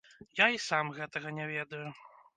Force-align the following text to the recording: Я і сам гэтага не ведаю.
Я 0.39 0.47
і 0.55 0.61
сам 0.69 0.89
гэтага 0.97 1.35
не 1.39 1.45
ведаю. 1.55 1.85